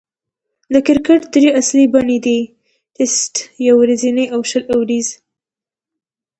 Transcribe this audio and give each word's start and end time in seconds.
د 0.73 0.75
کرکټ 0.87 1.21
درې 1.33 1.49
اصلي 1.59 1.85
بڼې 1.93 2.17
دي: 2.25 2.39
ټېسټ، 2.95 3.33
يو 3.67 3.75
ورځنۍ، 3.81 4.25
او 4.33 4.39
شل 4.49 4.63
اووريز. 4.73 5.07